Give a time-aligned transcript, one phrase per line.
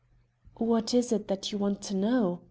[0.57, 2.39] "What is it that you want to know?"